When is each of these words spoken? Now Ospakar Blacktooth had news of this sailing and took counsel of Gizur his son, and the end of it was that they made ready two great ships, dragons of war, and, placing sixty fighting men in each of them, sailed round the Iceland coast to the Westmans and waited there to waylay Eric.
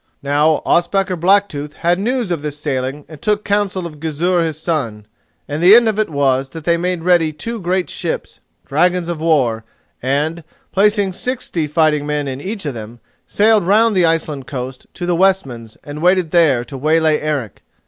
Now 0.23 0.63
Ospakar 0.65 1.15
Blacktooth 1.15 1.73
had 1.73 1.99
news 1.99 2.31
of 2.31 2.41
this 2.41 2.57
sailing 2.57 3.05
and 3.07 3.21
took 3.21 3.45
counsel 3.45 3.85
of 3.85 3.99
Gizur 3.99 4.41
his 4.41 4.59
son, 4.59 5.05
and 5.47 5.61
the 5.61 5.75
end 5.75 5.87
of 5.87 5.99
it 5.99 6.09
was 6.09 6.49
that 6.49 6.63
they 6.63 6.75
made 6.75 7.03
ready 7.03 7.31
two 7.31 7.61
great 7.61 7.87
ships, 7.87 8.39
dragons 8.65 9.07
of 9.09 9.21
war, 9.21 9.63
and, 10.01 10.43
placing 10.71 11.13
sixty 11.13 11.67
fighting 11.67 12.07
men 12.07 12.27
in 12.27 12.41
each 12.41 12.65
of 12.65 12.73
them, 12.73 12.99
sailed 13.27 13.63
round 13.63 13.95
the 13.95 14.07
Iceland 14.07 14.47
coast 14.47 14.87
to 14.95 15.05
the 15.05 15.15
Westmans 15.15 15.77
and 15.83 16.01
waited 16.01 16.31
there 16.31 16.63
to 16.63 16.79
waylay 16.79 17.19
Eric. 17.19 17.61